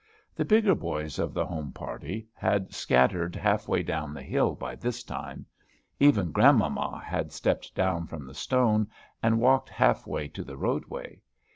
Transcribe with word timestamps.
The 0.35 0.45
bigger 0.45 0.73
boys 0.73 1.19
of 1.19 1.31
the 1.31 1.45
home 1.45 1.71
party 1.73 2.27
had 2.33 2.73
scattered 2.73 3.35
half 3.35 3.67
way 3.67 3.83
down 3.83 4.15
the 4.15 4.23
hill 4.23 4.55
by 4.55 4.73
this 4.75 5.03
time. 5.03 5.45
Even 5.99 6.31
grandmamma 6.31 7.03
had 7.05 7.31
stepped 7.31 7.75
down 7.75 8.07
from 8.07 8.25
the 8.25 8.33
stone, 8.33 8.87
and 9.21 9.39
walked 9.39 9.69
half 9.69 10.07
way 10.07 10.27
to 10.29 10.43
the 10.43 10.57
roadway. 10.57 11.21